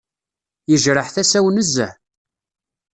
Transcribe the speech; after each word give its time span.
Yejreḥ 0.69 1.07
tasa-w 1.15 1.45
nezzeh. 1.51 1.93